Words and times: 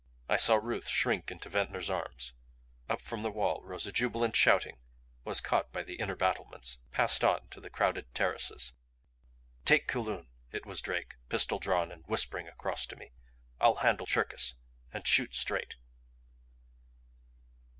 I 0.27 0.35
saw 0.37 0.55
Ruth 0.55 0.87
shrink 0.87 1.29
into 1.29 1.47
Ventnor's 1.47 1.91
arms. 1.91 2.33
Up 2.89 2.99
from 2.99 3.21
the 3.21 3.29
wall 3.29 3.61
rose 3.63 3.85
a 3.85 3.91
jubilant 3.91 4.35
shouting, 4.35 4.79
was 5.23 5.39
caught 5.39 5.71
by 5.71 5.83
the 5.83 5.97
inner 5.97 6.15
battlements, 6.15 6.79
passed 6.89 7.23
on 7.23 7.47
to 7.49 7.61
the 7.61 7.69
crowded 7.69 8.11
terraces. 8.15 8.73
"Take 9.63 9.87
Kulun," 9.87 10.29
it 10.51 10.65
was 10.65 10.81
Drake, 10.81 11.17
pistol 11.29 11.59
drawn 11.59 11.91
and 11.91 12.03
whispering 12.07 12.47
across 12.47 12.87
to 12.87 12.95
me. 12.95 13.11
"I'll 13.59 13.75
handle 13.85 14.07
Cherkis. 14.07 14.55
And 14.91 15.05
shoot 15.05 15.35
straight." 15.35 15.75